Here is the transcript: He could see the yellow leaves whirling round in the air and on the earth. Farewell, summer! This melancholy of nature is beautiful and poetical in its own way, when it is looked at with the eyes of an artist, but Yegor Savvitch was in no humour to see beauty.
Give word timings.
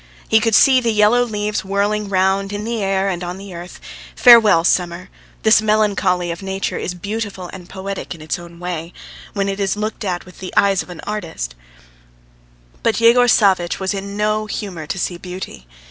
He 0.27 0.39
could 0.39 0.55
see 0.55 0.81
the 0.81 0.89
yellow 0.89 1.21
leaves 1.21 1.63
whirling 1.63 2.09
round 2.09 2.51
in 2.51 2.63
the 2.63 2.81
air 2.81 3.07
and 3.07 3.23
on 3.23 3.37
the 3.37 3.53
earth. 3.53 3.79
Farewell, 4.15 4.63
summer! 4.63 5.11
This 5.43 5.61
melancholy 5.61 6.31
of 6.31 6.41
nature 6.41 6.79
is 6.79 6.95
beautiful 6.95 7.51
and 7.53 7.69
poetical 7.69 8.17
in 8.17 8.23
its 8.23 8.39
own 8.39 8.59
way, 8.59 8.93
when 9.33 9.47
it 9.47 9.59
is 9.59 9.77
looked 9.77 10.03
at 10.03 10.25
with 10.25 10.39
the 10.39 10.51
eyes 10.57 10.81
of 10.81 10.89
an 10.89 11.01
artist, 11.01 11.53
but 12.81 12.99
Yegor 12.99 13.27
Savvitch 13.27 13.79
was 13.79 13.93
in 13.93 14.17
no 14.17 14.47
humour 14.47 14.87
to 14.87 14.97
see 14.97 15.19
beauty. 15.19 15.67